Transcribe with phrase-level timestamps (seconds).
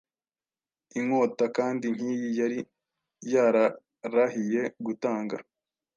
[0.99, 2.59] Inkota kandi nkiyi yari
[3.33, 5.35] yararahiye gutanga